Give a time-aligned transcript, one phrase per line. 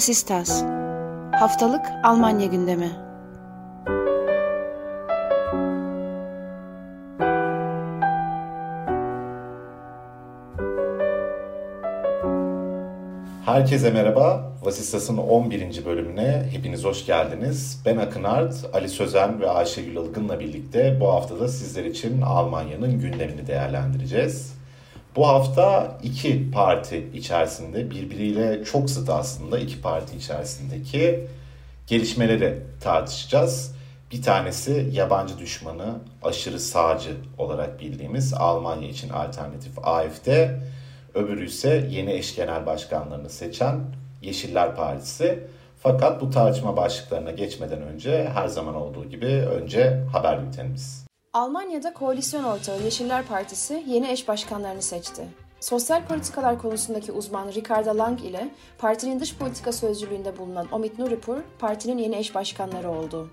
[0.00, 0.62] Vasistas
[1.32, 2.90] Haftalık Almanya gündemi
[13.44, 14.52] Herkese merhaba.
[14.62, 15.84] Vasistas'ın 11.
[15.86, 17.82] bölümüne hepiniz hoş geldiniz.
[17.86, 23.46] Ben Akın Art, Ali Sözen ve Ayşegül Ilgın'la birlikte bu haftada sizler için Almanya'nın gündemini
[23.46, 24.59] değerlendireceğiz.
[25.20, 31.26] Bu hafta iki parti içerisinde birbiriyle çok zıt aslında iki parti içerisindeki
[31.86, 33.74] gelişmeleri tartışacağız.
[34.12, 40.28] Bir tanesi yabancı düşmanı, aşırı sağcı olarak bildiğimiz Almanya için alternatif AFD.
[41.14, 43.80] Öbürü ise yeni eş genel başkanlarını seçen
[44.22, 45.44] Yeşiller Partisi.
[45.82, 51.09] Fakat bu tartışma başlıklarına geçmeden önce her zaman olduğu gibi önce haber bültenimiz.
[51.32, 55.28] Almanya'da koalisyon ortağı Yeşiller Partisi yeni eş başkanlarını seçti.
[55.60, 61.98] Sosyal politikalar konusundaki uzman Ricarda Lang ile partinin dış politika sözcülüğünde bulunan Omid Nuripur partinin
[61.98, 63.30] yeni eş başkanları oldu.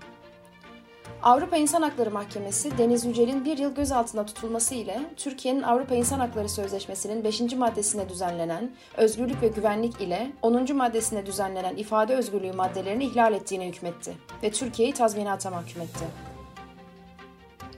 [1.22, 6.48] Avrupa İnsan Hakları Mahkemesi Deniz Yücel'in bir yıl gözaltına tutulması ile Türkiye'nin Avrupa İnsan Hakları
[6.48, 7.40] Sözleşmesi'nin 5.
[7.40, 10.76] maddesine düzenlenen özgürlük ve güvenlik ile 10.
[10.76, 16.27] maddesine düzenlenen ifade özgürlüğü maddelerini ihlal ettiğine hükmetti ve Türkiye'yi tazminata mahkum etti.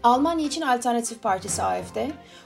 [0.03, 1.97] Almanya için Alternatif Partisi AFD,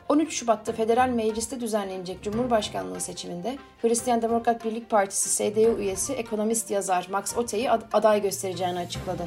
[0.08, 7.08] 13 Şubat'ta Federal Meclis'te düzenlenecek Cumhurbaşkanlığı seçiminde Hristiyan Demokrat Birlik Partisi SDU üyesi ekonomist yazar
[7.10, 9.22] Max Otte'yi aday göstereceğini açıkladı.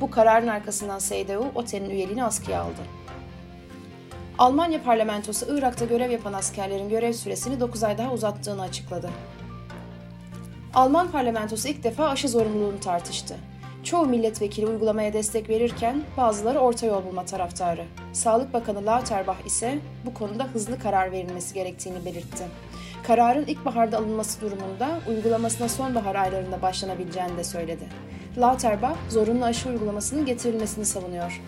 [0.00, 2.80] Bu kararın arkasından SDU Otte'nin üyeliğini askıya aldı.
[4.38, 9.10] Almanya parlamentosu Irak'ta görev yapan askerlerin görev süresini 9 ay daha uzattığını açıkladı.
[10.74, 13.36] Alman parlamentosu ilk defa aşı zorunluluğunu tartıştı.
[13.84, 17.84] Çoğu milletvekili uygulamaya destek verirken bazıları orta yol bulma taraftarı.
[18.12, 22.44] Sağlık Bakanı Lauterbach ise bu konuda hızlı karar verilmesi gerektiğini belirtti.
[23.02, 27.84] Kararın ilkbaharda alınması durumunda uygulamasına sonbahar aylarında başlanabileceğini de söyledi.
[28.38, 31.42] Lauterbach zorunlu aşı uygulamasının getirilmesini savunuyor.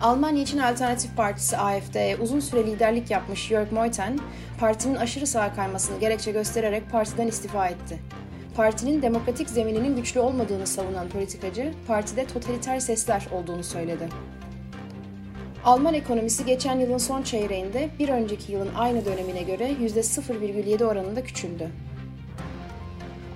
[0.00, 4.18] Almanya için Alternatif Partisi AFD'ye uzun süre liderlik yapmış Jörg Meuthen,
[4.60, 7.98] partinin aşırı sağa kaymasını gerekçe göstererek partiden istifa etti.
[8.56, 14.08] Partinin demokratik zemininin güçlü olmadığını savunan politikacı, partide totaliter sesler olduğunu söyledi.
[15.64, 21.70] Alman ekonomisi geçen yılın son çeyreğinde bir önceki yılın aynı dönemine göre %0,7 oranında küçüldü.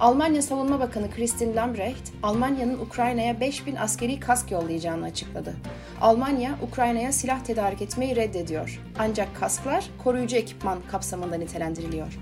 [0.00, 5.54] Almanya Savunma Bakanı Christine Lambrecht, Almanya'nın Ukrayna'ya 5000 askeri kask yollayacağını açıkladı.
[6.00, 8.80] Almanya, Ukrayna'ya silah tedarik etmeyi reddediyor.
[8.98, 12.18] Ancak kasklar koruyucu ekipman kapsamında nitelendiriliyor.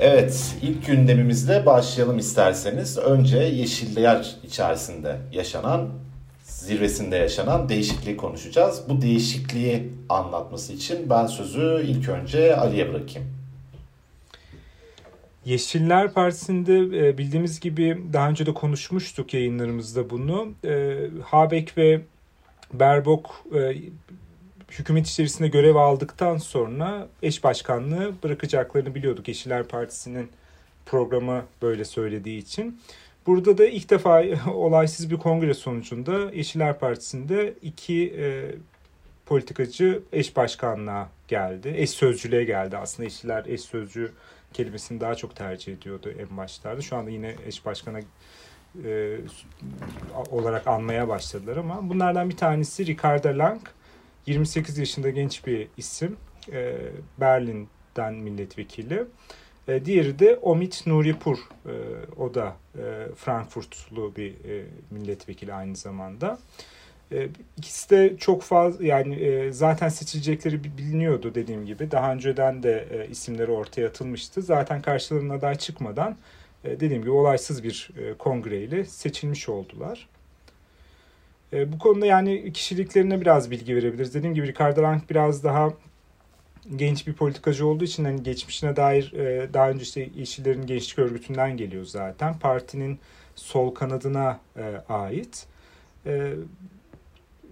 [0.00, 2.98] Evet, ilk gündemimizde başlayalım isterseniz.
[2.98, 5.88] Önce Yeşiller içerisinde yaşanan,
[6.42, 8.82] zirvesinde yaşanan değişikliği konuşacağız.
[8.88, 13.28] Bu değişikliği anlatması için ben sözü ilk önce Ali'ye bırakayım.
[15.44, 20.48] Yeşiller Partisi'nde e, bildiğimiz gibi daha önce de konuşmuştuk yayınlarımızda bunu.
[20.64, 22.00] E, Habeck ve
[22.72, 23.74] Berbok e,
[24.78, 29.28] hükümet içerisinde görev aldıktan sonra eş başkanlığı bırakacaklarını biliyorduk.
[29.28, 30.30] Yeşiller Partisi'nin
[30.86, 32.80] programı böyle söylediği için.
[33.26, 34.24] Burada da ilk defa
[34.54, 38.54] olaysız bir kongre sonucunda Yeşiller Partisi'nde iki e,
[39.26, 41.74] politikacı eş başkanlığa geldi.
[41.76, 43.04] Eş sözcülüğe geldi aslında.
[43.04, 44.12] Yeşiller eş sözcü
[44.52, 46.82] kelimesini daha çok tercih ediyordu en başlarda.
[46.82, 48.00] Şu anda yine eş başkana
[48.84, 49.16] e,
[50.30, 53.60] olarak anmaya başladılar ama bunlardan bir tanesi Ricardo Lang.
[54.26, 56.16] 28 yaşında genç bir isim.
[56.52, 56.76] E,
[57.20, 59.04] Berlin'den milletvekili.
[59.68, 61.38] E, diğeri de Omid Nuripur.
[61.66, 61.72] E,
[62.16, 66.38] o da e, Frankfurtlu bir e, milletvekili aynı zamanda.
[67.12, 71.90] E, ikisi de çok fazla yani zaten seçilecekleri biliniyordu dediğim gibi.
[71.90, 74.42] Daha önceden de isimleri ortaya atılmıştı.
[74.42, 76.16] Zaten karşılarına aday çıkmadan
[76.64, 80.08] dediğim gibi olaysız bir kongreyle seçilmiş oldular.
[81.54, 84.14] E, bu konuda yani kişiliklerine biraz bilgi verebiliriz.
[84.14, 85.72] Dediğim gibi Ricardo Lang biraz daha
[86.76, 91.56] genç bir politikacı olduğu için hani geçmişine dair e, daha önce işte Yeşillerin Gençlik Örgütü'nden
[91.56, 92.38] geliyor zaten.
[92.38, 92.98] Partinin
[93.34, 95.46] sol kanadına e, ait.
[96.06, 96.32] E,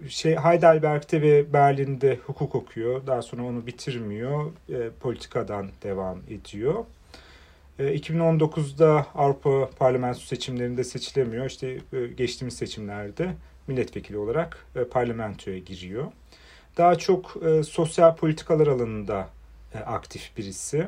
[0.09, 3.07] şey Heidelberg'te ve Berlin'de hukuk okuyor.
[3.07, 4.51] Daha sonra onu bitirmiyor.
[4.69, 6.85] E, politikadan devam ediyor.
[7.79, 11.45] E, 2019'da Avrupa Parlamentosu seçimlerinde seçilemiyor.
[11.45, 13.33] İşte e, geçtiğimiz seçimlerde
[13.67, 16.11] milletvekili olarak e, parlamentoya giriyor.
[16.77, 19.29] Daha çok e, sosyal politikalar alanında
[19.73, 20.87] e, aktif birisi.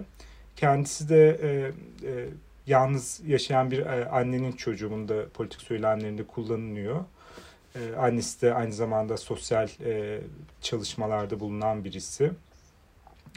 [0.55, 1.47] Kendisi de e,
[2.09, 2.25] e,
[2.67, 7.05] yalnız yaşayan bir e, annenin çocuğunda politik söylemlerinde kullanılıyor.
[7.75, 10.21] E, annesi de aynı zamanda sosyal e,
[10.61, 12.31] çalışmalarda bulunan birisi.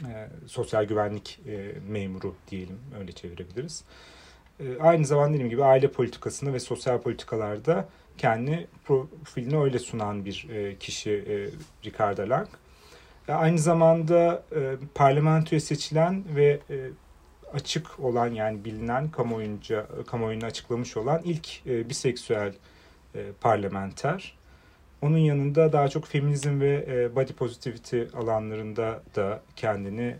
[0.07, 3.83] E, sosyal güvenlik e, memuru diyelim öyle çevirebiliriz.
[4.59, 7.89] e, aynı zamanda dediğim gibi aile politikasında ve sosyal politikalarda
[8.19, 11.35] kendi profilini öyle sunan bir e, kişi e,
[11.85, 12.47] Ricardo Lang.
[13.27, 16.77] E, aynı zamanda e, parlamentoya seçilen ve e,
[17.53, 22.53] açık olan yani bilinen kamuoyunca kamuoyuna açıklamış olan ilk e, biseksüel
[23.41, 24.39] parlamenter.
[25.01, 30.15] Onun yanında daha çok feminizm ve e, body positivity alanlarında da kendini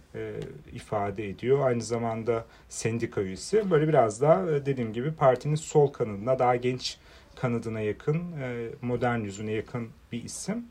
[0.73, 1.67] ifade ediyor.
[1.67, 3.71] Aynı zamanda sendika üyesi.
[3.71, 6.97] Böyle biraz daha dediğim gibi partinin sol kanadına, daha genç
[7.35, 10.65] kanadına yakın, e, modern yüzüne yakın bir isim.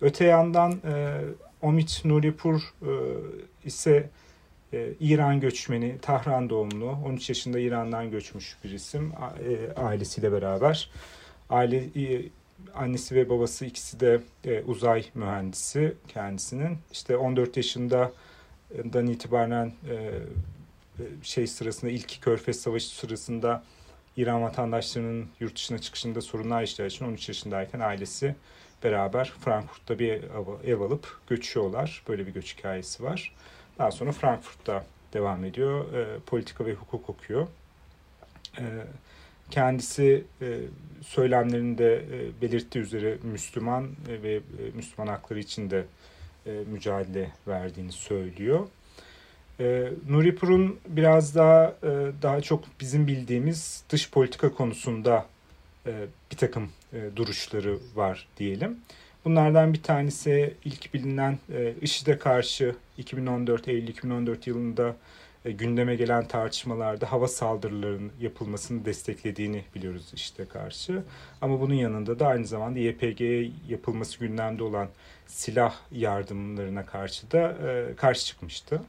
[0.00, 1.20] Öte yandan e,
[1.62, 2.92] Omid Nuripur e,
[3.64, 4.10] ise
[5.00, 9.12] İran göçmeni, Tahran doğumlu, 13 yaşında İran'dan göçmüş bir isim
[9.76, 10.90] ailesiyle beraber.
[11.50, 11.88] Aile
[12.74, 14.20] annesi ve babası ikisi de
[14.66, 16.78] uzay mühendisi kendisinin.
[16.92, 18.12] İşte 14 yaşında
[18.92, 19.72] dan itibaren
[21.22, 23.62] şey sırasında ilk Körfez Savaşı sırasında
[24.16, 28.34] İran vatandaşlarının yurt dışına çıkışında sorunlar yaşadığı için 13 yaşındayken ailesi
[28.84, 30.22] beraber Frankfurt'ta bir
[30.64, 32.02] ev, alıp göçüyorlar.
[32.08, 33.34] Böyle bir göç hikayesi var.
[33.78, 35.94] Daha sonra Frankfurt'ta devam ediyor.
[35.94, 37.46] E, politika ve hukuk okuyor.
[38.58, 38.64] E,
[39.50, 40.58] kendisi e,
[41.02, 44.40] söylemlerinde e, belirttiği üzere Müslüman e, ve e,
[44.74, 45.84] Müslüman hakları için de
[46.46, 48.66] e, mücadele verdiğini söylüyor.
[49.60, 49.90] E,
[50.86, 51.88] biraz daha e,
[52.22, 55.26] daha çok bizim bildiğimiz dış politika konusunda
[55.86, 55.92] e,
[56.32, 58.76] bir takım e, duruşları var diyelim.
[59.24, 64.96] Bunlardan bir tanesi ilk bilinen e, IŞİD'e karşı 2014 Eylül 2014 yılında
[65.44, 71.02] gündeme gelen tartışmalarda hava saldırılarının yapılmasını desteklediğini biliyoruz işte karşı.
[71.40, 74.88] Ama bunun yanında da aynı zamanda YPG'ye yapılması gündemde olan
[75.26, 78.80] silah yardımlarına karşı da e, karşı çıkmıştı.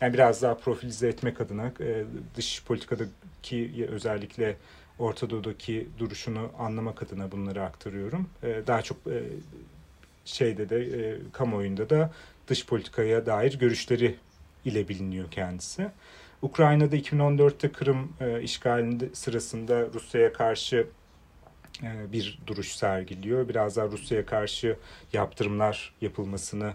[0.00, 2.04] Yani biraz daha profilize etmek adına e,
[2.36, 4.56] dış politikadaki özellikle
[4.98, 8.28] Orta Doğu'daki duruşunu anlamak adına bunları aktarıyorum.
[8.42, 9.22] E, daha çok e,
[10.24, 12.12] şeyde de e, kamuoyunda da
[12.48, 14.16] dış politikaya dair görüşleri
[14.64, 15.90] ile biliniyor kendisi.
[16.42, 20.86] Ukrayna'da 2014'te Kırım e, işgalinde sırasında Rusya'ya karşı
[21.82, 23.48] e, bir duruş sergiliyor.
[23.48, 24.76] Biraz daha Rusya'ya karşı
[25.12, 26.74] yaptırımlar yapılmasını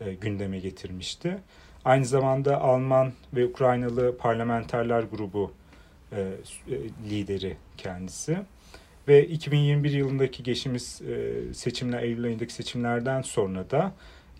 [0.00, 1.38] e, gündeme getirmişti.
[1.84, 5.52] Aynı zamanda Alman ve Ukraynalı parlamenterler grubu
[6.12, 6.30] e, e
[7.10, 8.38] lideri kendisi.
[9.08, 13.92] Ve 2021 yılındaki geçimiz e, seçimler, Eylül ayındaki seçimlerden sonra da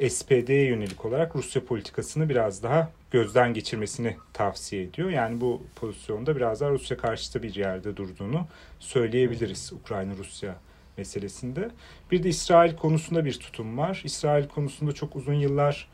[0.08, 5.10] SPD'ye yönelik olarak Rusya politikasını biraz daha gözden geçirmesini tavsiye ediyor.
[5.10, 8.46] Yani bu pozisyonda biraz daha Rusya karşıtı bir yerde durduğunu
[8.78, 10.56] söyleyebiliriz Ukrayna-Rusya
[10.96, 11.70] meselesinde.
[12.10, 14.02] Bir de İsrail konusunda bir tutum var.
[14.04, 15.88] İsrail konusunda çok uzun yıllar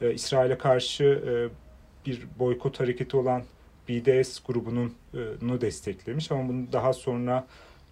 [0.00, 1.32] e, İsrail'e karşı e,
[2.06, 3.42] bir boykot hareketi olan
[3.88, 7.46] BDS grubunun e, desteklemiş ama bunu daha sonra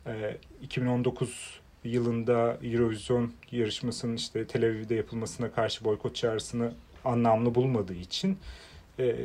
[0.06, 6.72] e, 2019 yılında Eurovision yarışmasının işte Tel Aviv'de yapılmasına karşı boykot çağrısını
[7.04, 8.38] anlamlı bulmadığı için
[8.99, 9.16] e,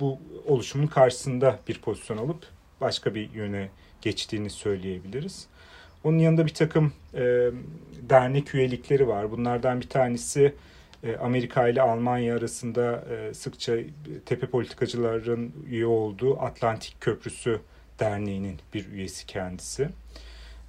[0.00, 2.46] bu oluşumun karşısında bir pozisyon alıp
[2.80, 3.68] başka bir yöne
[4.02, 5.46] geçtiğini söyleyebiliriz.
[6.04, 7.50] Onun yanında bir takım e,
[8.02, 9.30] dernek üyelikleri var.
[9.30, 10.54] Bunlardan bir tanesi
[11.16, 13.76] Amerika ile Almanya arasında e, sıkça
[14.26, 17.60] tepe politikacıların üye olduğu Atlantik Köprüsü
[18.00, 19.88] Derneği'nin bir üyesi kendisi.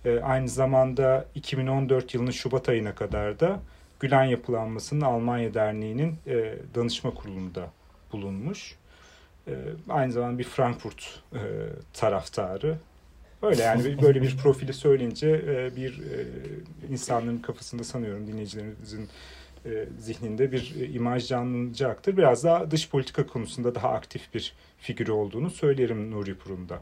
[0.06, 3.60] E, aynı zamanda 2014 yılının Şubat ayına kadar da
[4.00, 7.70] Gülen Yapılanması'nın Almanya Derneği'nin e, danışma kurulunda
[8.12, 8.76] bulunmuş.
[9.48, 9.54] E,
[9.90, 11.40] aynı zamanda bir Frankfurt e,
[11.94, 12.78] taraftarı.
[13.42, 16.26] Öyle yani böyle bir profili söyleyince e, bir e,
[16.92, 19.10] insanların kafasında sanıyorum dinleyicilerimizin
[19.66, 22.18] e, zihninde bir e, imaj canlanacaktır.
[22.18, 26.80] Biraz daha dış politika konusunda daha aktif bir figür olduğunu söylerim Nuri Purum'da.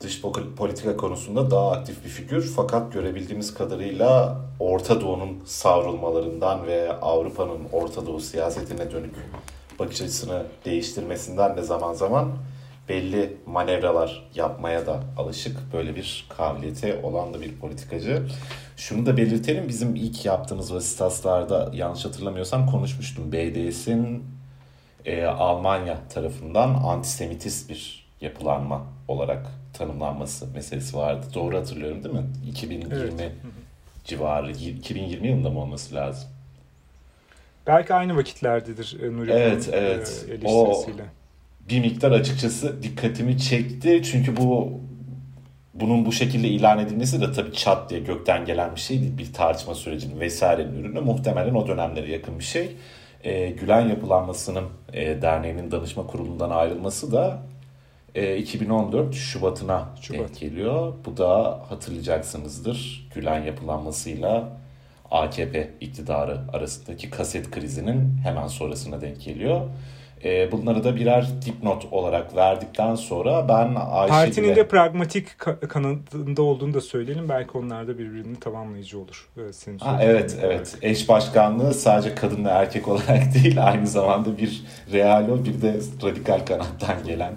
[0.00, 0.22] Dış
[0.56, 8.06] politika konusunda daha aktif bir figür fakat görebildiğimiz kadarıyla Orta Doğu'nun savrulmalarından ve Avrupa'nın Orta
[8.06, 9.14] Doğu siyasetine dönük
[9.78, 12.32] bakış açısını değiştirmesinden de zaman zaman
[12.90, 15.72] belli manevralar yapmaya da alışık.
[15.72, 18.22] Böyle bir kabiliyeti olan da bir politikacı.
[18.76, 23.32] Şunu da belirtelim bizim ilk yaptığımız vasitaslarda yanlış hatırlamıyorsam konuşmuştum.
[23.32, 24.24] BDS'in
[25.04, 31.26] e, Almanya tarafından antisemitist bir yapılanma olarak tanımlanması meselesi vardı.
[31.34, 32.26] Doğru hatırlıyorum değil mi?
[32.48, 33.32] 2020 evet.
[34.04, 36.28] civarı, 2020 yılında mı olması lazım?
[37.66, 40.26] Belki aynı vakitlerdedir e, Nuri Evet, evet.
[40.42, 40.84] E, o
[41.70, 44.02] bir miktar açıkçası dikkatimi çekti.
[44.04, 44.80] Çünkü bu
[45.74, 49.18] bunun bu şekilde ilan edilmesi de tabii çat diye gökten gelen bir şey değil.
[49.18, 51.00] Bir tartışma sürecinin vesairenin ürünü.
[51.00, 52.76] Muhtemelen o dönemlere yakın bir şey.
[53.24, 57.42] E, Gülen Yapılanması'nın e, derneğinin danışma kurulundan ayrılması da
[58.14, 60.20] e, 2014 Şubat'ına Şubat.
[60.20, 60.92] denk geliyor.
[61.04, 64.48] Bu da hatırlayacaksınızdır Gülen yapılanmasıyla
[65.10, 69.60] AKP iktidarı arasındaki kaset krizinin hemen sonrasına denk geliyor.
[70.24, 74.24] E, bunları da birer dipnot olarak verdikten sonra ben Ayşegül'e...
[74.24, 77.28] Partinin de pragmatik kanadında olduğunu da söyleyelim.
[77.28, 79.28] Belki onlar da birbirini tamamlayıcı olur.
[79.40, 80.78] Evet, senin ha, evet, evet.
[80.82, 84.62] Eş başkanlığı sadece kadın ve erkek olarak değil aynı zamanda bir
[84.92, 87.32] realo bir de radikal kanattan gelen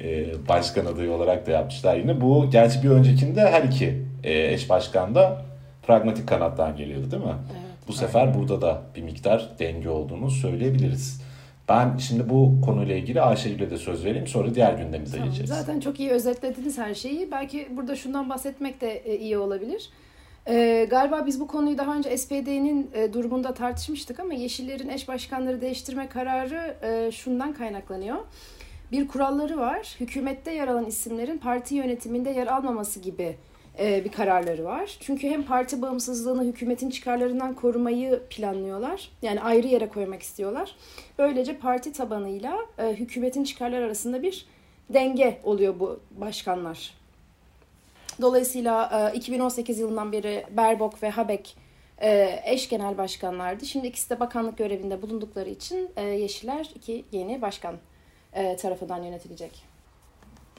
[0.00, 2.20] e, başkan adayı olarak da yapmışlar yine.
[2.20, 5.42] Bu gerçi bir öncekinde her iki e, eş başkan da
[5.86, 7.34] pragmatik kanattan geliyordu değil mi?
[7.52, 7.60] Evet.
[7.88, 8.34] Bu sefer Aynen.
[8.34, 11.23] burada da bir miktar denge olduğunu söyleyebiliriz.
[11.68, 15.50] Ben şimdi bu konuyla ilgili Ayşegül'e de söz vereyim sonra diğer gündemimize tamam, geçeriz.
[15.50, 17.30] Zaten çok iyi özetlediniz her şeyi.
[17.30, 19.90] Belki burada şundan bahsetmek de e, iyi olabilir.
[20.48, 25.60] Ee, galiba biz bu konuyu daha önce SPD'nin e, durumunda tartışmıştık ama Yeşillerin eş başkanları
[25.60, 28.16] değiştirme kararı e, şundan kaynaklanıyor.
[28.92, 29.96] Bir kuralları var.
[30.00, 33.36] Hükümette yer alan isimlerin parti yönetiminde yer almaması gibi
[33.78, 34.96] bir kararları var.
[35.00, 39.10] Çünkü hem parti bağımsızlığını hükümetin çıkarlarından korumayı planlıyorlar.
[39.22, 40.76] Yani ayrı yere koymak istiyorlar.
[41.18, 44.46] Böylece parti tabanıyla e, hükümetin çıkarlar arasında bir
[44.90, 46.94] denge oluyor bu başkanlar.
[48.20, 51.56] Dolayısıyla 2018 yılından beri Berbok ve Habek
[52.44, 53.66] eş genel başkanlardı.
[53.66, 57.74] Şimdi ikisi de bakanlık görevinde bulundukları için Yeşiller iki yeni başkan
[58.58, 59.73] tarafından yönetilecek.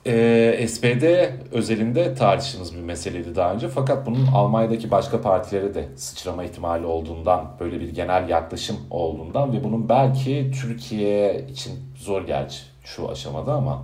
[0.08, 1.04] E, SPD
[1.52, 3.68] özelinde tartıştığımız bir meseleydi daha önce.
[3.68, 9.64] Fakat bunun Almanya'daki başka partilere de sıçrama ihtimali olduğundan, böyle bir genel yaklaşım olduğundan ve
[9.64, 13.84] bunun belki Türkiye için zor gerçi şu aşamada ama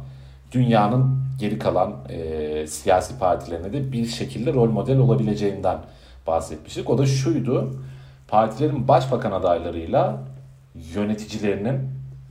[0.52, 5.78] dünyanın geri kalan e, siyasi partilerine de bir şekilde rol model olabileceğinden
[6.28, 6.90] bahsetmiştik.
[6.90, 7.74] O da şuydu,
[8.28, 10.20] partilerin başbakan adaylarıyla
[10.96, 11.80] yöneticilerinin,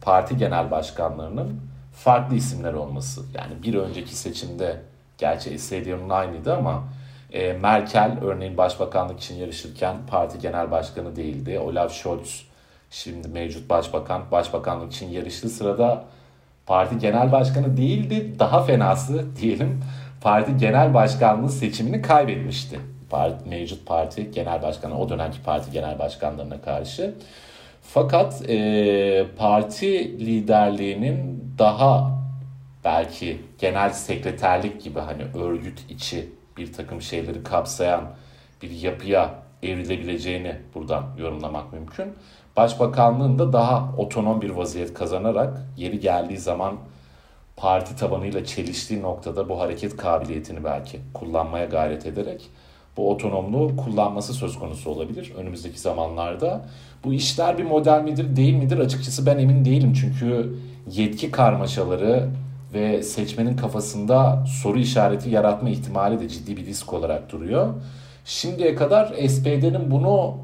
[0.00, 1.69] parti genel başkanlarının
[2.04, 3.20] farklı isimler olması.
[3.34, 4.76] Yani bir önceki seçimde
[5.18, 6.84] gerçi SD'nin aynıydı ama
[7.32, 11.58] e, Merkel örneğin başbakanlık için yarışırken parti genel başkanı değildi.
[11.58, 12.46] Olaf Scholz
[12.90, 16.04] şimdi mevcut başbakan başbakanlık için yarıştığı sırada
[16.66, 18.34] parti genel başkanı değildi.
[18.38, 19.80] Daha fenası diyelim
[20.20, 22.80] parti genel başkanlığı seçimini kaybetmişti.
[23.10, 27.14] Parti, mevcut parti genel başkanı o dönemki parti genel başkanlarına karşı.
[27.82, 32.10] Fakat e, parti liderliğinin daha
[32.84, 38.04] belki genel sekreterlik gibi hani örgüt içi bir takım şeyleri kapsayan
[38.62, 42.06] bir yapıya evrilebileceğini buradan yorumlamak mümkün.
[42.56, 46.76] Başbakanlığın da daha otonom bir vaziyet kazanarak yeri geldiği zaman
[47.56, 52.50] parti tabanıyla çeliştiği noktada bu hareket kabiliyetini belki kullanmaya gayret ederek
[52.96, 56.66] bu otonomluğu kullanması söz konusu olabilir önümüzdeki zamanlarda.
[57.04, 59.92] Bu işler bir model midir değil midir açıkçası ben emin değilim.
[59.92, 60.54] Çünkü
[60.86, 62.28] yetki karmaşaları
[62.74, 67.74] ve seçmenin kafasında soru işareti yaratma ihtimali de ciddi bir risk olarak duruyor.
[68.24, 70.36] Şimdiye kadar SPD'nin bunu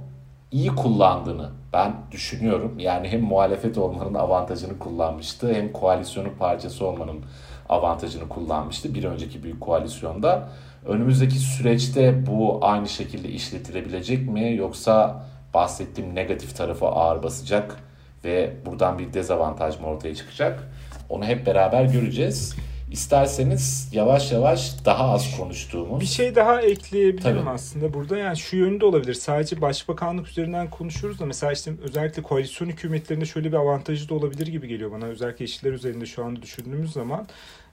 [0.52, 2.78] iyi kullandığını ben düşünüyorum.
[2.78, 7.24] Yani hem muhalefet olmanın avantajını kullanmıştı hem koalisyonun parçası olmanın
[7.68, 10.48] avantajını kullanmıştı bir önceki büyük koalisyonda.
[10.86, 15.24] Önümüzdeki süreçte bu aynı şekilde işletilebilecek mi yoksa
[15.54, 17.76] bahsettiğim negatif tarafı ağır basacak
[18.26, 20.68] ve buradan bir dezavantaj mı ortaya çıkacak?
[21.08, 22.56] Onu hep beraber göreceğiz.
[22.90, 26.00] İsterseniz yavaş yavaş daha az konuştuğumuz...
[26.00, 27.50] Bir şey daha ekleyebilirim Tabii.
[27.50, 28.16] aslında burada.
[28.16, 29.14] Yani şu yönde olabilir.
[29.14, 34.46] Sadece başbakanlık üzerinden konuşuyoruz da mesela işte özellikle koalisyon hükümetlerinde şöyle bir avantajı da olabilir
[34.46, 35.04] gibi geliyor bana.
[35.04, 37.26] Özellikle işçiler üzerinde şu anda düşündüğümüz zaman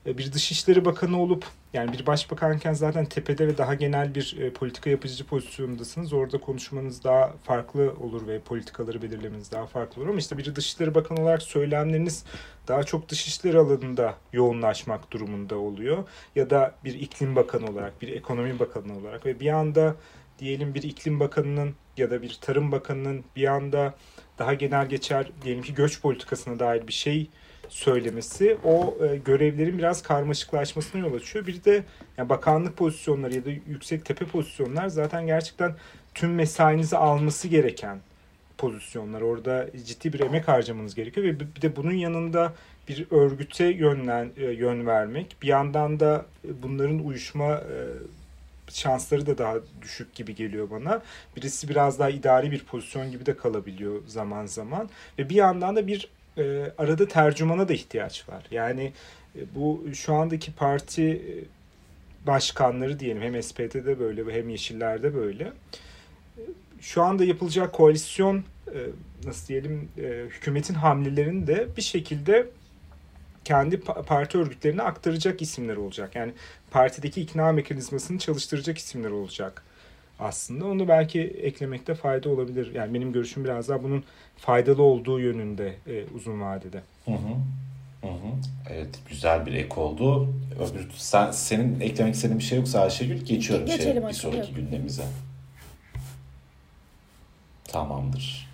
[0.05, 4.89] bir Dışişleri Bakanı olup yani bir başbakanken zaten tepede ve daha genel bir e, politika
[4.89, 6.13] yapıcı pozisyondasınız.
[6.13, 10.09] Orada konuşmanız daha farklı olur ve politikaları belirlemeniz daha farklı olur.
[10.09, 12.25] Ama işte bir Dışişleri Bakanı olarak söylemleriniz
[12.67, 16.03] daha çok dışişleri alanında yoğunlaşmak durumunda oluyor.
[16.35, 19.95] Ya da bir iklim bakanı olarak, bir ekonomi bakanı olarak ve bir anda
[20.39, 23.93] diyelim bir iklim bakanının ya da bir tarım bakanının bir anda
[24.39, 27.29] daha genel geçer diyelim ki göç politikasına dair bir şey
[27.69, 31.47] söylemesi o e, görevlerin biraz karmaşıklaşmasına yol açıyor.
[31.47, 31.83] Bir de
[32.17, 35.75] yani bakanlık pozisyonları ya da yüksek tepe pozisyonlar zaten gerçekten
[36.13, 37.99] tüm mesainizi alması gereken
[38.57, 39.21] pozisyonlar.
[39.21, 42.53] Orada ciddi bir emek harcamanız gerekiyor ve bir de bunun yanında
[42.87, 45.35] bir örgüte yönlen, e, yön vermek.
[45.41, 46.25] Bir yandan da
[46.63, 47.73] bunların uyuşma e,
[48.69, 51.01] şansları da daha düşük gibi geliyor bana.
[51.35, 54.89] Birisi biraz daha idari bir pozisyon gibi de kalabiliyor zaman zaman.
[55.19, 58.43] Ve bir yandan da bir e, arada tercümana da ihtiyaç var.
[58.51, 58.93] Yani
[59.35, 61.33] e, bu şu andaki parti e,
[62.27, 65.43] başkanları diyelim hem SPD'de böyle hem Yeşiller'de böyle.
[65.43, 66.41] E,
[66.81, 68.79] şu anda yapılacak koalisyon e,
[69.25, 72.47] nasıl diyelim e, hükümetin hamlelerini de bir şekilde
[73.45, 76.15] kendi parti örgütlerine aktaracak isimler olacak.
[76.15, 76.33] Yani
[76.71, 79.63] partideki ikna mekanizmasını çalıştıracak isimler olacak
[80.19, 80.65] aslında.
[80.65, 82.71] Onu belki eklemekte fayda olabilir.
[82.75, 84.03] Yani benim görüşüm biraz daha bunun
[84.37, 86.81] faydalı olduğu yönünde e, uzun vadede.
[87.05, 87.35] Hı hı.
[88.01, 88.31] Hı hı.
[88.69, 90.33] Evet güzel bir ek oldu.
[90.55, 94.55] Öbür sen senin eklemek istediğin bir şey yoksa Ayşegül geçiyorum Geçelim şey, bir sonraki yok.
[94.55, 95.03] gündemimize.
[97.63, 98.47] Tamamdır.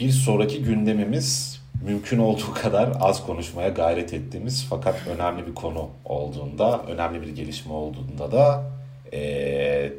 [0.00, 6.82] Bir sonraki gündemimiz mümkün olduğu kadar az konuşmaya gayret ettiğimiz fakat önemli bir konu olduğunda,
[6.82, 8.70] önemli bir gelişme olduğunda da
[9.12, 9.92] e,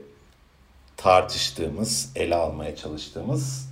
[1.02, 3.70] tartıştığımız, ele almaya çalıştığımız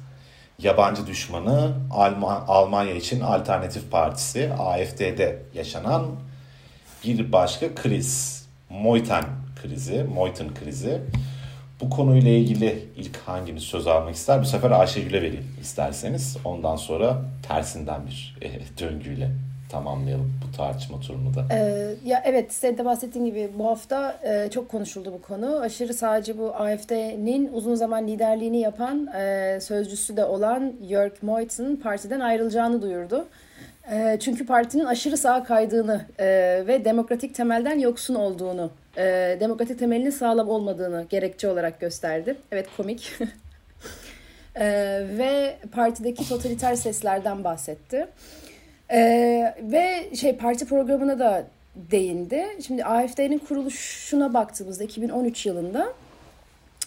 [0.59, 6.05] yabancı düşmanı Alman, Almanya için Alternatif Partisi AFD'de yaşanan
[7.03, 8.37] bir başka kriz.
[8.69, 9.23] Moiten
[9.61, 11.01] krizi, Moiten krizi.
[11.81, 14.41] Bu konuyla ilgili ilk hanginiz söz almak ister?
[14.41, 16.37] Bu sefer Ayşegül'e vereyim isterseniz.
[16.45, 19.31] Ondan sonra tersinden bir e, döngüyle
[19.69, 21.45] tamamlayalım bu tartışma turunu da.
[21.51, 25.59] Ee, ya evet senin de bahsettiğin gibi bu hafta e, çok konuşuldu bu konu.
[25.59, 32.19] Aşırı sadece bu AFD'nin uzun zaman liderliğini yapan e, sözcüsü de olan Jörg Meuthen partiden
[32.19, 33.27] ayrılacağını duyurdu.
[33.91, 36.25] E, çünkü partinin aşırı sağa kaydığını e,
[36.67, 42.35] ve demokratik temelden yoksun olduğunu, e, demokratik temelinin sağlam olmadığını gerekçe olarak gösterdi.
[42.51, 43.11] Evet komik.
[44.55, 44.65] e,
[45.17, 48.07] ve partideki totaliter seslerden bahsetti.
[48.91, 52.45] Ee, ve şey parti programına da değindi.
[52.67, 55.93] Şimdi AFD'nin kuruluşuna baktığımızda 2013 yılında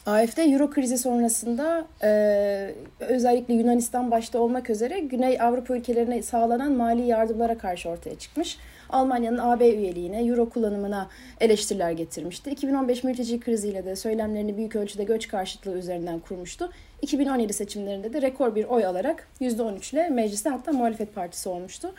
[0.07, 7.07] AFD Euro krizi sonrasında e, özellikle Yunanistan başta olmak üzere Güney Avrupa ülkelerine sağlanan mali
[7.07, 8.59] yardımlara karşı ortaya çıkmış.
[8.91, 11.09] Almanya'nın AB üyeliğine, Euro kullanımına
[11.41, 12.51] eleştiriler getirmişti.
[12.51, 16.71] 2015 mülteci kriziyle de söylemlerini büyük ölçüde göç karşıtlığı üzerinden kurmuştu.
[17.03, 21.95] 2017 seçimlerinde de rekor bir oy alarak %13 ile mecliste hatta muhalefet partisi olmuştu.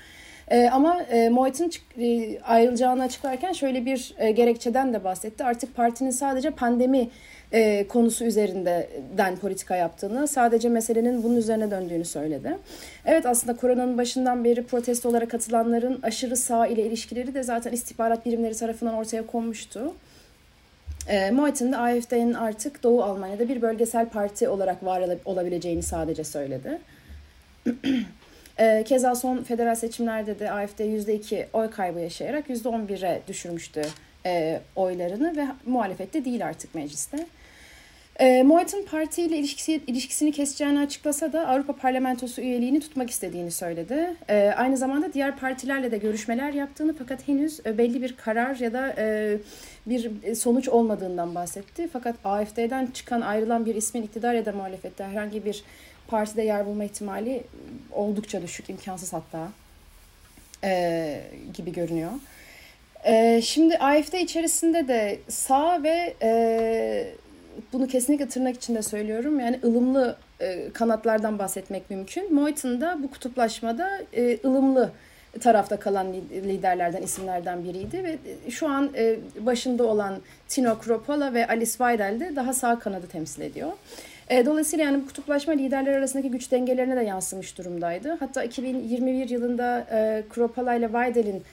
[0.51, 1.29] E, ama e,
[1.99, 5.43] e, ayrılacağını açıklarken şöyle bir e, gerekçeden de bahsetti.
[5.43, 7.09] Artık partinin sadece pandemi
[7.51, 12.57] e, konusu üzerinden politika yaptığını, sadece meselenin bunun üzerine döndüğünü söyledi.
[13.05, 18.55] Evet aslında koronanın başından beri protestolara katılanların aşırı sağ ile ilişkileri de zaten istihbarat birimleri
[18.55, 19.93] tarafından ortaya konmuştu.
[21.07, 26.81] E, Moit'in de AFD'nin artık Doğu Almanya'da bir bölgesel parti olarak var olabileceğini sadece söyledi.
[28.59, 33.81] e, keza son federal seçimlerde de AFD %2 oy kaybı yaşayarak %11'e düşürmüştü
[34.25, 37.27] e, oylarını ve muhalefette değil artık mecliste.
[38.21, 44.15] E, Moit'in partiyle ilişkisi, ilişkisini keseceğini açıklasa da Avrupa Parlamentosu üyeliğini tutmak istediğini söyledi.
[44.29, 48.73] E, aynı zamanda diğer partilerle de görüşmeler yaptığını fakat henüz e, belli bir karar ya
[48.73, 49.37] da e,
[49.85, 51.89] bir sonuç olmadığından bahsetti.
[51.93, 55.63] Fakat AFD'den çıkan ayrılan bir ismin iktidar ya da muhalefette herhangi bir
[56.07, 57.43] partide yer bulma ihtimali
[57.91, 59.49] oldukça düşük, imkansız hatta
[60.63, 61.21] e,
[61.53, 62.11] gibi görünüyor.
[63.03, 67.20] E, şimdi AFD içerisinde de sağ ve e,
[67.73, 69.39] bunu kesinlikle tırnak içinde söylüyorum.
[69.39, 72.33] Yani ılımlı e, kanatlardan bahsetmek mümkün.
[72.33, 74.91] Moyton bu kutuplaşmada e, ılımlı
[75.39, 80.15] tarafta kalan liderlerden, isimlerden biriydi ve e, şu an e, başında olan
[80.47, 83.71] Tino Kropola ve Alice Weidel de daha sağ kanadı temsil ediyor.
[84.45, 88.17] Dolayısıyla yani bu kutuplaşma liderler arasındaki güç dengelerine de yansımış durumdaydı.
[88.19, 91.43] Hatta 2021 yılında e, Kropola ile Weidel'in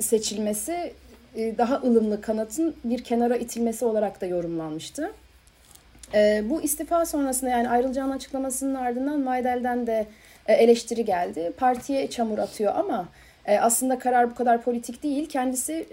[0.00, 0.92] seçilmesi
[1.36, 5.10] daha ılımlı kanatın bir kenara itilmesi olarak da yorumlanmıştı.
[6.14, 10.06] E, bu istifa sonrasında yani ayrılacağını açıklamasının ardından Maydel'den de
[10.46, 11.52] e, eleştiri geldi.
[11.56, 13.08] Partiye çamur atıyor ama
[13.60, 15.28] aslında karar bu kadar politik değil.
[15.28, 15.86] Kendisi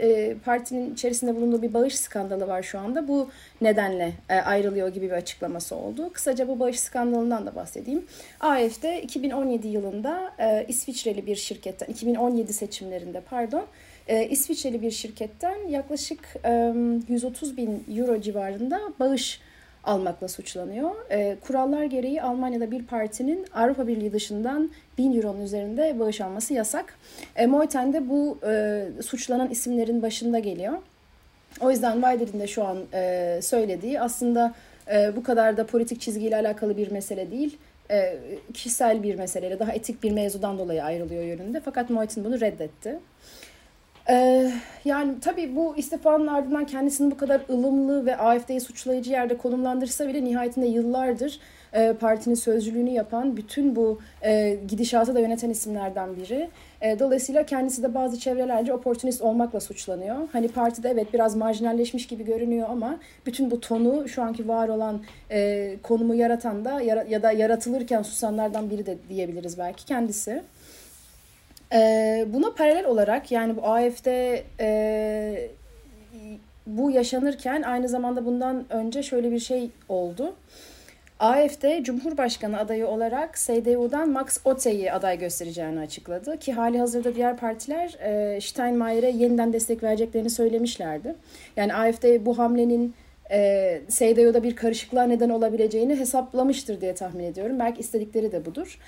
[0.45, 3.07] partinin içerisinde bulunduğu bir bağış skandalı var şu anda.
[3.07, 3.29] Bu
[3.61, 6.13] nedenle ayrılıyor gibi bir açıklaması oldu.
[6.13, 8.05] Kısaca bu bağış skandalından da bahsedeyim.
[8.39, 10.33] AFD 2017 yılında
[10.67, 13.65] İsviçreli bir şirketten, 2017 seçimlerinde pardon,
[14.07, 16.73] e, İsviçreli bir şirketten yaklaşık e,
[17.07, 19.41] 130 bin euro civarında bağış
[19.83, 20.91] almakla suçlanıyor.
[21.11, 26.97] E, kurallar gereği Almanya'da bir partinin Avrupa Birliği dışından 1000 euronun üzerinde bağış alması yasak.
[27.35, 28.39] E, Moiten de bu
[29.01, 30.73] suçlanan isimlerin başında geliyor.
[31.61, 32.77] O yüzden Weider'in de şu an
[33.41, 34.53] söylediği aslında
[35.15, 37.57] bu kadar da politik çizgiyle alakalı bir mesele değil.
[38.53, 41.59] Kişisel bir meseleyle daha etik bir mevzudan dolayı ayrılıyor yönünde.
[41.59, 42.99] Fakat Moiten bunu reddetti.
[44.09, 44.51] Ee,
[44.85, 50.23] yani tabii bu istifanın ardından kendisini bu kadar ılımlı ve AFD'yi suçlayıcı yerde konumlandırsa bile
[50.23, 51.39] nihayetinde yıllardır
[51.73, 56.49] e, partinin sözcülüğünü yapan, bütün bu e, gidişatı da yöneten isimlerden biri.
[56.81, 60.15] E, dolayısıyla kendisi de bazı çevrelerce oportunist olmakla suçlanıyor.
[60.31, 65.01] Hani partide evet biraz marjinalleşmiş gibi görünüyor ama bütün bu tonu şu anki var olan
[65.31, 70.43] e, konumu yaratan da ya, ya da yaratılırken susanlardan biri de diyebiliriz belki kendisi.
[71.73, 74.07] Ee, buna paralel olarak yani bu AFD
[74.59, 75.49] e,
[76.67, 80.35] bu yaşanırken aynı zamanda bundan önce şöyle bir şey oldu.
[81.19, 86.39] AFD Cumhurbaşkanı adayı olarak CDU'dan Max Otte'yi aday göstereceğini açıkladı.
[86.39, 91.15] Ki hali hazırda diğer partiler e, Steinmeier'e yeniden destek vereceklerini söylemişlerdi.
[91.55, 92.93] Yani AFD bu hamlenin
[93.31, 97.59] e, CDU'da bir karışıklığa neden olabileceğini hesaplamıştır diye tahmin ediyorum.
[97.59, 98.79] Belki istedikleri de budur.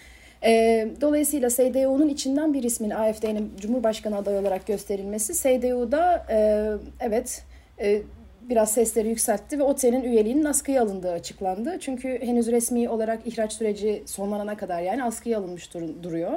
[0.44, 6.68] E, dolayısıyla CDU'nun içinden bir ismin AFD'nin Cumhurbaşkanı adayı olarak gösterilmesi CDU'da e,
[7.00, 7.44] evet
[7.82, 8.02] e,
[8.50, 11.78] biraz sesleri yükseltti ve OTE'nin üyeliğinin askıya alındığı açıklandı.
[11.80, 16.32] Çünkü henüz resmi olarak ihraç süreci sonlanana kadar yani askıya alınmış dur- duruyor.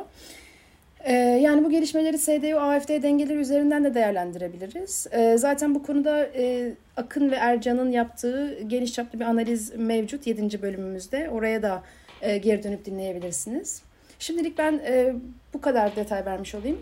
[1.04, 5.06] Ee, yani bu gelişmeleri CDU-AFD dengeleri üzerinden de değerlendirebiliriz.
[5.12, 10.62] Ee, zaten bu konuda e, Akın ve Ercan'ın yaptığı geniş çaplı bir analiz mevcut 7.
[10.62, 11.30] bölümümüzde.
[11.30, 11.82] Oraya da
[12.22, 13.82] e, geri dönüp dinleyebilirsiniz.
[14.22, 15.14] Şimdilik ben e,
[15.54, 16.78] bu kadar detay vermiş olayım.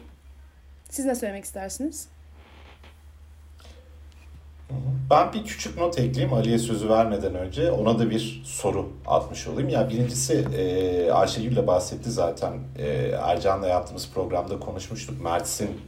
[0.90, 2.08] Siz ne söylemek istersiniz?
[5.10, 7.70] Ben bir küçük not ekleyeyim Ali'ye sözü vermeden önce.
[7.70, 9.68] Ona da bir soru atmış olayım.
[9.68, 12.52] Ya birincisi e, Ayşegül de bahsetti zaten.
[12.78, 12.86] E,
[13.22, 15.20] Ercan'la yaptığımız programda konuşmuştuk.
[15.20, 15.80] Mert'sin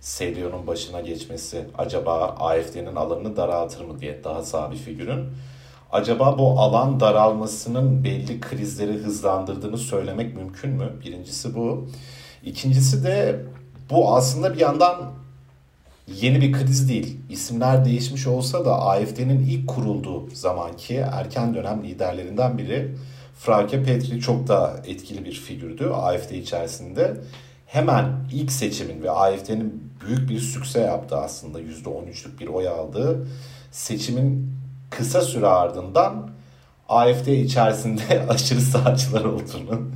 [0.00, 5.26] CDO'nun başına geçmesi acaba AFD'nin alanını daraltır mı diye daha sağ bir figürün.
[5.92, 10.92] Acaba bu alan daralmasının belli krizleri hızlandırdığını söylemek mümkün mü?
[11.04, 11.88] Birincisi bu.
[12.44, 13.40] İkincisi de
[13.90, 15.12] bu aslında bir yandan
[16.20, 17.18] yeni bir kriz değil.
[17.30, 22.96] İsimler değişmiş olsa da AFD'nin ilk kurulduğu zamanki erken dönem liderlerinden biri
[23.38, 27.16] Frauke Petri çok da etkili bir figürdü AFD içerisinde.
[27.66, 33.26] Hemen ilk seçimin ve AFD'nin büyük bir sükse yaptı aslında %13'lük bir oy aldığı
[33.70, 34.61] seçimin
[34.96, 36.30] kısa süre ardından
[36.88, 39.90] AFD içerisinde aşırı sağcılar olduğunu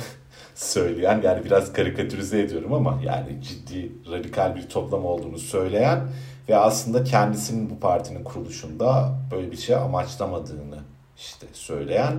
[0.54, 6.00] söyleyen yani biraz karikatürize ediyorum ama yani ciddi radikal bir toplam olduğunu söyleyen
[6.48, 10.78] ve aslında kendisinin bu partinin kuruluşunda böyle bir şey amaçlamadığını
[11.16, 12.14] işte söyleyen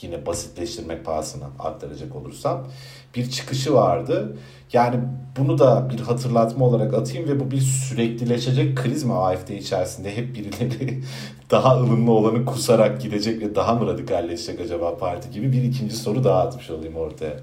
[0.00, 2.66] yine basitleştirmek pahasına aktaracak olursam
[3.14, 4.36] bir çıkışı vardı.
[4.72, 5.00] Yani
[5.36, 10.34] bunu da bir hatırlatma olarak atayım ve bu bir süreklileşecek kriz mi AFD içerisinde hep
[10.34, 11.02] birileri
[11.50, 16.24] daha ılımlı olanı kusarak gidecek ve daha mı radikalleşecek acaba parti gibi bir ikinci soru
[16.24, 17.36] daha atmış olayım ortaya.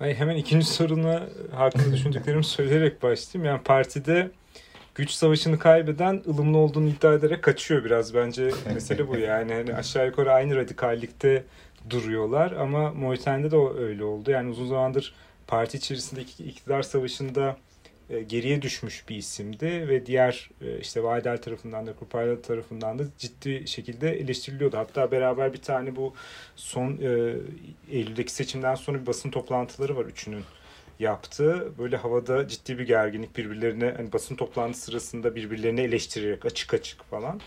[0.00, 3.52] Ay hemen ikinci soruna hakkında düşündüklerimi söyleyerek başlayayım.
[3.52, 4.30] Yani partide
[4.94, 10.06] güç savaşını kaybeden ılımlı olduğunu iddia ederek kaçıyor biraz bence mesele bu yani hani aşağı
[10.06, 11.44] yukarı aynı radikallikte
[11.90, 14.30] duruyorlar ama Moiten'de de öyle oldu.
[14.30, 15.14] Yani uzun zamandır
[15.48, 17.56] parti içerisindeki iktidar savaşında
[18.10, 23.02] e, geriye düşmüş bir isimdi ve diğer e, işte Weidel tarafından da Kupayla tarafından da
[23.18, 24.76] ciddi şekilde eleştiriliyordu.
[24.76, 26.14] Hatta beraber bir tane bu
[26.56, 27.34] son e,
[27.90, 30.44] Eylül'deki seçimden sonra bir basın toplantıları var üçünün
[30.98, 31.72] yaptı.
[31.78, 37.40] Böyle havada ciddi bir gerginlik birbirlerine hani basın toplantısı sırasında birbirlerini eleştirerek açık açık falan.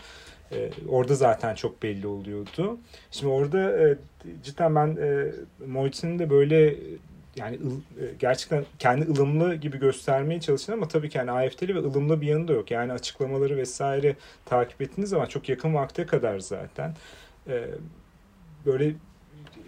[0.52, 2.78] Ee, orada zaten çok belli oluyordu.
[3.10, 3.98] Şimdi orada e,
[4.44, 6.76] cidden ben e, de böyle
[7.36, 7.56] yani
[8.00, 12.26] e, gerçekten kendi ılımlı gibi göstermeye çalışan ama tabii ki yani AFD'li ve ılımlı bir
[12.26, 12.70] yanı da yok.
[12.70, 16.94] Yani açıklamaları vesaire takip ettiğiniz zaman çok yakın vakte kadar zaten
[17.48, 17.64] e,
[18.66, 18.94] böyle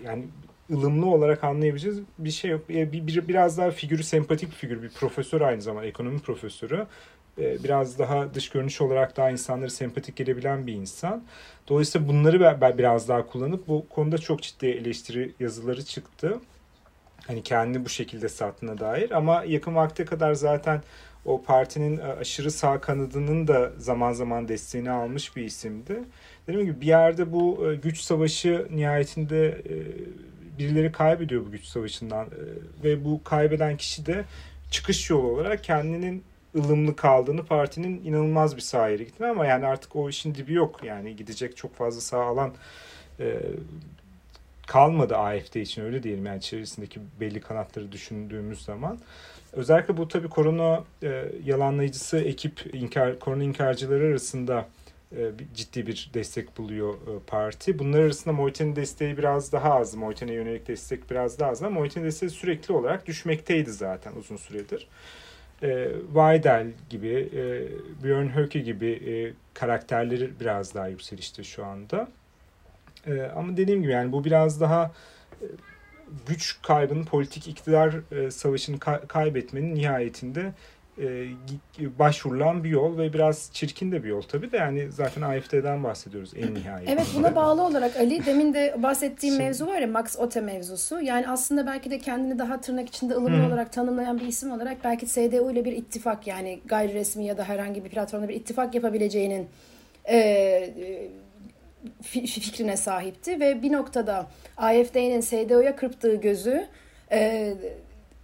[0.04, 0.24] yani
[0.70, 2.68] ılımlı olarak anlayabileceğiz bir şey yok.
[2.68, 4.82] Bir, bir, biraz daha figürü sempatik bir figür.
[4.82, 6.86] Bir profesör aynı zamanda ekonomi profesörü.
[7.38, 11.24] E, biraz daha dış görünüş olarak daha insanları sempatik gelebilen bir insan.
[11.68, 16.40] Dolayısıyla bunları ben biraz daha kullanıp bu konuda çok ciddi eleştiri yazıları çıktı.
[17.26, 20.82] Hani kendi bu şekilde sattığına dair ama yakın vakte kadar zaten
[21.24, 26.02] o partinin e, aşırı sağ kanadının da zaman zaman desteğini almış bir isimdi.
[26.48, 29.74] Dediğim gibi bir yerde bu e, güç savaşı nihayetinde e,
[30.58, 32.26] birileri kaybediyor bu güç savaşından
[32.84, 34.24] ve bu kaybeden kişi de
[34.70, 36.24] çıkış yolu olarak kendinin
[36.56, 41.16] ılımlı kaldığını partinin inanılmaz bir yere gittiğini ama yani artık o işin dibi yok yani
[41.16, 42.54] gidecek çok fazla sağ alan
[44.66, 48.98] kalmadı AFD için öyle diyelim yani içerisindeki belli kanatları düşündüğümüz zaman.
[49.52, 54.68] Özellikle bu tabii korona e, yalanlayıcısı ekip inkar, korona inkarcıları arasında
[55.16, 57.78] e, ciddi bir destek buluyor e, parti.
[57.78, 59.94] Bunlar arasında Moiten'in desteği biraz daha az.
[59.94, 64.88] Moiten'e yönelik destek biraz daha az ama Moiten'in desteği sürekli olarak düşmekteydi zaten uzun süredir.
[65.62, 67.42] E, Weidel gibi, e,
[68.04, 69.14] Björn Höcke gibi e,
[69.54, 72.08] karakterleri biraz daha yükselişte şu anda.
[73.06, 74.92] E, ama dediğim gibi yani bu biraz daha
[75.42, 75.46] e,
[76.26, 80.52] güç kaybının politik iktidar e, savaşını ka- kaybetmenin nihayetinde
[80.98, 81.26] e,
[81.98, 86.32] başvurulan bir yol ve biraz çirkin de bir yol tabii de yani zaten AFD'den bahsediyoruz
[86.36, 86.92] en nihayetinde.
[86.92, 91.00] Evet buna bağlı olarak Ali demin de bahsettiğim Şimdi, mevzu var ya Max Ote mevzusu.
[91.00, 93.46] Yani aslında belki de kendini daha tırnak içinde ılımlı hmm.
[93.46, 97.44] olarak tanımlayan bir isim olarak belki SDU ile bir ittifak yani gayri resmi ya da
[97.44, 99.48] herhangi bir platformda bir ittifak yapabileceğinin
[100.08, 100.74] e,
[102.02, 106.66] fikrine sahipti ve bir noktada AFD'nin SDO'ya kırptığı gözü
[107.12, 107.54] e,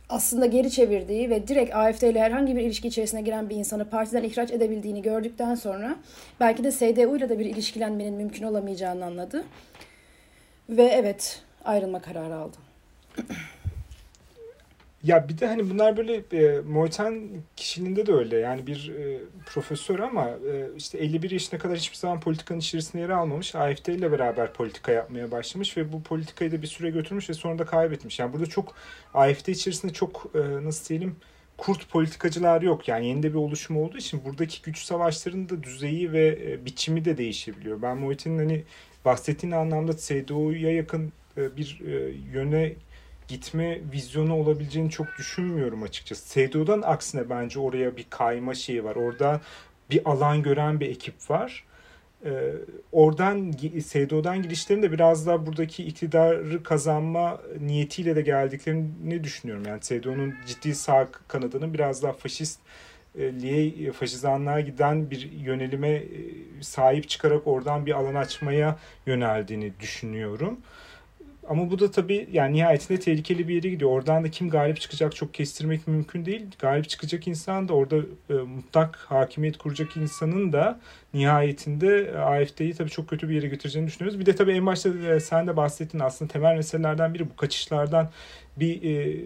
[0.08, 4.22] aslında geri çevirdiği ve direkt AFD ile herhangi bir ilişki içerisine giren bir insanı partiden
[4.22, 5.96] ihraç edebildiğini gördükten sonra
[6.40, 9.44] belki de SDU ile de bir ilişkilenmenin mümkün olamayacağını anladı.
[10.68, 12.69] Ve evet ayrılma kararı aldı.
[15.02, 18.36] Ya bir de hani bunlar böyle e, Moiten kişiliğinde de öyle.
[18.38, 23.08] Yani bir e, profesör ama e, işte 51 yaşına kadar hiçbir zaman politikanın içerisinde yer
[23.08, 23.54] almamış.
[23.54, 27.58] AFD ile beraber politika yapmaya başlamış ve bu politikayı da bir süre götürmüş ve sonra
[27.58, 28.18] da kaybetmiş.
[28.18, 28.74] Yani burada çok
[29.14, 31.16] AFD içerisinde çok e, nasıl diyelim
[31.58, 32.88] kurt politikacılar yok.
[32.88, 37.04] Yani yeni de bir oluşum olduğu için buradaki güç savaşlarının da düzeyi ve e, biçimi
[37.04, 37.82] de değişebiliyor.
[37.82, 38.64] Ben Moiten'in hani
[39.04, 42.72] bahsettiğin anlamda CDU'ya yakın e, bir e, yöne
[43.30, 46.28] gitme vizyonu olabileceğini çok düşünmüyorum açıkçası.
[46.28, 48.96] SDO'dan aksine bence oraya bir kayma şeyi var.
[48.96, 49.40] Orada
[49.90, 51.64] bir alan gören bir ekip var.
[52.24, 52.30] Ee,
[52.92, 53.52] oradan
[53.84, 59.64] SDO'dan girişlerinde biraz daha buradaki iktidarı kazanma niyetiyle de geldiklerini düşünüyorum.
[59.68, 62.60] Yani SDO'nun ciddi sağ kanadının biraz daha faşist
[63.92, 66.06] faşizanlığa giden bir yönelime e,
[66.60, 70.60] sahip çıkarak oradan bir alan açmaya yöneldiğini düşünüyorum.
[71.50, 73.90] Ama bu da tabii yani nihayetinde tehlikeli bir yere gidiyor.
[73.90, 76.46] Oradan da kim galip çıkacak çok kestirmek mümkün değil.
[76.58, 77.96] Galip çıkacak insan da orada
[78.30, 80.80] e, mutlak hakimiyet kuracak insanın da
[81.14, 84.20] nihayetinde AFD'yi tabii çok kötü bir yere götüreceğini düşünüyoruz.
[84.20, 88.10] Bir de tabii en başta e, sen de bahsettin aslında temel meselelerden biri bu kaçışlardan
[88.56, 89.16] bir e,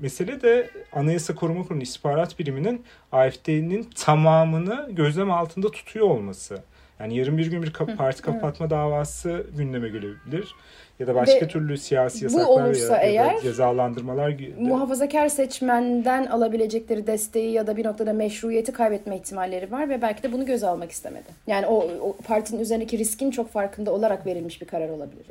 [0.00, 6.62] mesele de Anayasa Koruma Kurulu istihbarat biriminin AFD'nin tamamını gözlem altında tutuyor olması.
[7.00, 10.54] Yani yarın bir gün bir parti kapatma davası gündeme gelebilir
[10.98, 15.28] ya da başka Ve türlü siyasi yasaklar bu olursa ya, eğer, ya da cezalandırmalar muhafazakar
[15.28, 20.46] seçmenden alabilecekleri desteği ya da bir noktada meşruiyeti kaybetme ihtimalleri var ve belki de bunu
[20.46, 21.28] göze almak istemedi.
[21.46, 25.26] Yani o, o partinin üzerindeki riskin çok farkında olarak verilmiş bir karar olabilir.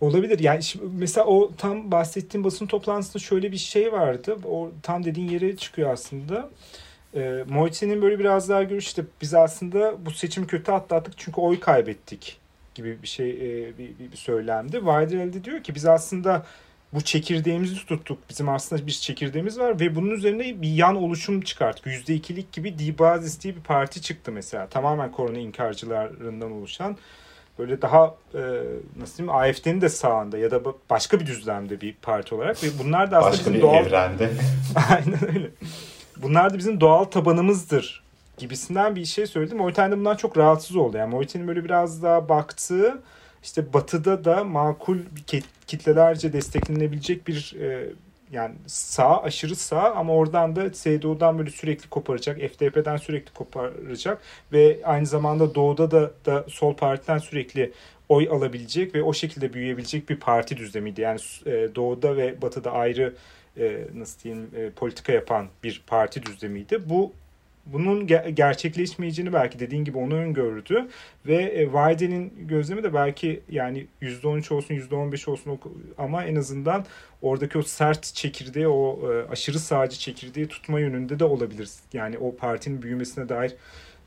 [0.00, 0.38] Olabilir.
[0.38, 4.36] Yani şimdi mesela o tam bahsettiğim basın toplantısında şöyle bir şey vardı.
[4.48, 6.48] O tam dediğin yere çıkıyor aslında.
[7.14, 11.60] E, Moitse'nin böyle biraz daha görüş işte biz aslında bu seçimi kötü atlattık çünkü oy
[11.60, 12.45] kaybettik
[12.76, 14.76] gibi bir şey e, bir, bir, bir söylemdi.
[14.76, 16.46] Weiderel de diyor ki biz aslında
[16.92, 18.18] bu çekirdeğimizi tuttuk.
[18.28, 21.86] Bizim aslında bir çekirdeğimiz var ve bunun üzerine bir yan oluşum çıkarttık.
[21.86, 24.66] %2'lik gibi Dibazis diye bir parti çıktı mesela.
[24.66, 26.96] Tamamen korona inkarcılarından oluşan.
[27.58, 28.40] Böyle daha e,
[28.98, 30.60] nasıl diyeyim AFD'nin de sağında ya da
[30.90, 33.86] başka bir düzlemde bir parti olarak ve bunlar da aslında başka bizim bir doğal...
[33.86, 34.30] evrende.
[34.90, 35.50] Aynen öyle.
[36.16, 38.05] Bunlar da bizim doğal tabanımızdır
[38.36, 39.58] gibisinden bir şey söyledim.
[39.58, 40.96] Moiten de bundan çok rahatsız oldu.
[40.96, 43.02] Yani Moiten'in böyle biraz daha baktığı
[43.42, 44.98] işte batıda da makul
[45.66, 47.92] kitlelerce desteklenebilecek bir e,
[48.32, 52.38] yani sağ aşırı sağ ama oradan da CDU'dan böyle sürekli koparacak.
[52.38, 54.22] FDP'den sürekli koparacak
[54.52, 57.72] ve aynı zamanda doğuda da, da sol partiden sürekli
[58.08, 61.00] oy alabilecek ve o şekilde büyüyebilecek bir parti düzlemiydi.
[61.00, 63.14] Yani e, doğuda ve batıda ayrı
[63.58, 66.90] e, nasıl diyeyim e, politika yapan bir parti düzlemiydi.
[66.90, 67.12] Bu
[67.66, 70.88] bunun ger- gerçekleşmeyeceğini belki dediğin gibi onu öngördü
[71.26, 71.64] ve e,
[72.36, 75.60] gözlemi de belki yani %13 olsun %15 olsun
[75.98, 76.84] ama en azından
[77.22, 81.70] oradaki o sert çekirdeği o e, aşırı sağcı çekirdeği tutma yönünde de olabilir.
[81.92, 83.54] Yani o partinin büyümesine dair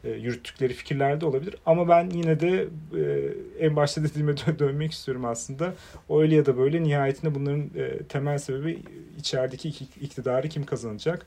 [0.04, 1.56] e, yürüttükleri fikirler de olabilir.
[1.65, 2.67] Ama ben yine de
[2.98, 3.34] e,
[3.65, 5.74] en başta dediğime dö- dönmek istiyorum aslında.
[6.10, 7.69] Öyle ya da böyle nihayetinde bunların
[8.10, 8.80] temel sebebi
[9.17, 9.69] içerideki
[10.02, 11.26] iktidarı kim kazanacak?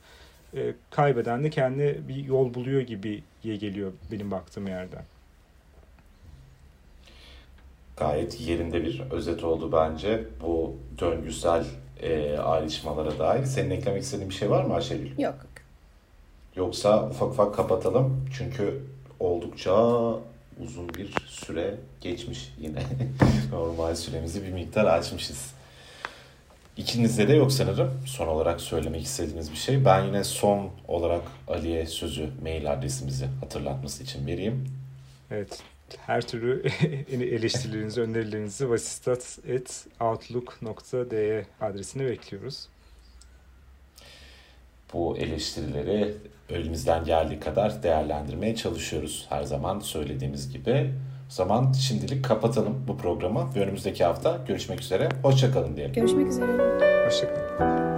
[0.56, 5.04] E, kaybeden de kendi bir yol buluyor gibi diye geliyor benim baktığım yerden.
[7.96, 11.64] Gayet yerinde bir özet oldu bence bu döngüsel
[12.02, 13.44] e, ayrışmalara dair.
[13.44, 15.18] Senin eklemek istediğin bir şey var mı Ayşegül?
[15.18, 15.36] Yok.
[16.56, 18.26] Yoksa ufak ufak kapatalım.
[18.38, 18.82] Çünkü
[19.20, 19.72] oldukça
[20.64, 22.82] uzun bir süre geçmiş yine.
[23.52, 25.54] Normal süremizi bir miktar açmışız.
[26.92, 27.90] İkinizde de yok sanırım.
[28.06, 29.84] Son olarak söylemek istediğiniz bir şey.
[29.84, 34.68] Ben yine son olarak Ali'ye sözü mail adresimizi hatırlatması için vereyim.
[35.30, 35.62] Evet.
[36.06, 36.62] Her türlü
[37.12, 42.68] eleştirilerinizi, önerilerinizi vasistat.outlook.de adresine bekliyoruz.
[44.92, 46.14] Bu eleştirileri
[46.50, 49.26] elimizden geldiği kadar değerlendirmeye çalışıyoruz.
[49.28, 50.92] Her zaman söylediğimiz gibi.
[51.32, 55.08] O zaman şimdilik kapatalım bu programı ve önümüzdeki hafta görüşmek üzere.
[55.22, 55.94] Hoşçakalın diyelim.
[55.94, 57.06] Görüşmek üzere.
[57.06, 57.91] Hoşçakalın.